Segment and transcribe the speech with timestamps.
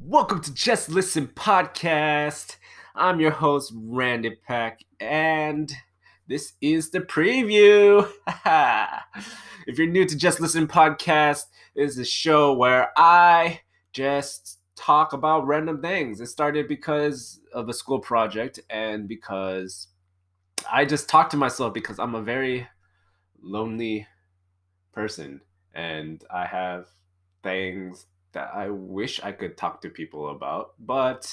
[0.00, 2.56] Welcome to Just Listen Podcast.
[2.94, 5.72] I'm your host, Randy Peck, and
[6.28, 8.08] this is the preview.
[9.66, 13.60] if you're new to Just Listen Podcast, is a show where I
[13.92, 16.20] just talk about random things.
[16.20, 19.88] It started because of a school project and because
[20.70, 22.66] I just talk to myself because I'm a very
[23.42, 24.06] lonely
[24.92, 25.40] person
[25.74, 26.86] and I have
[27.42, 28.06] things
[28.36, 31.26] that I wish I could talk to people about, but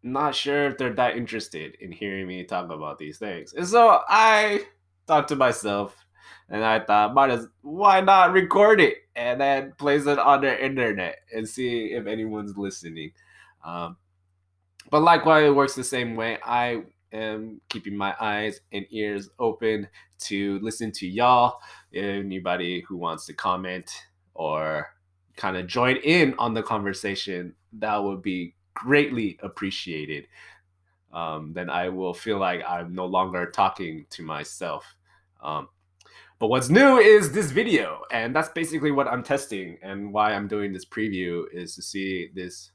[0.00, 3.52] not sure if they're that interested in hearing me talk about these things.
[3.52, 4.64] And so I
[5.08, 6.06] thought to myself,
[6.48, 10.64] and I thought, might as why not record it and then place it on the
[10.64, 13.10] internet and see if anyone's listening.
[13.64, 13.96] Um,
[14.88, 16.38] but likewise, it works the same way.
[16.44, 19.88] I am keeping my eyes and ears open
[20.26, 21.58] to listen to y'all.
[21.92, 23.90] Anybody who wants to comment
[24.32, 24.90] or
[25.36, 30.26] kind of join in on the conversation, that would be greatly appreciated.
[31.12, 34.84] Um, then I will feel like I'm no longer talking to myself.
[35.42, 35.68] Um,
[36.38, 40.48] but what's new is this video, and that's basically what I'm testing, and why I'm
[40.48, 42.72] doing this preview is to see this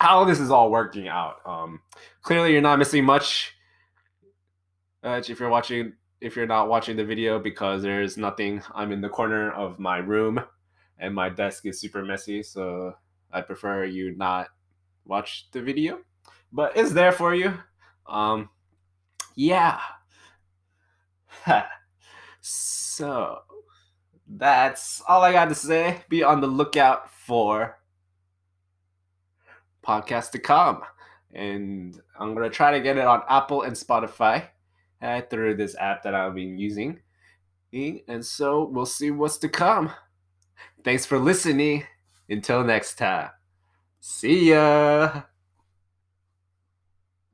[0.00, 1.36] how this is all working out.
[1.46, 1.80] Um,
[2.22, 3.52] clearly, you're not missing much
[5.02, 8.62] uh, if you're watching if you're not watching the video because there's nothing.
[8.74, 10.40] I'm in the corner of my room
[11.04, 12.94] and my desk is super messy, so
[13.30, 14.48] I prefer you not
[15.04, 16.00] watch the video.
[16.50, 17.52] But it's there for you.
[18.06, 18.48] Um
[19.36, 19.80] yeah.
[22.40, 23.40] so
[24.26, 26.00] that's all I got to say.
[26.08, 27.78] Be on the lookout for
[29.86, 30.82] podcast to come.
[31.34, 34.48] And I'm gonna try to get it on Apple and Spotify
[35.02, 37.00] uh, through this app that I've been using.
[37.74, 39.90] And so we'll see what's to come.
[40.84, 41.84] Thanks for listening.
[42.28, 43.30] Until next time.
[44.00, 45.22] See ya.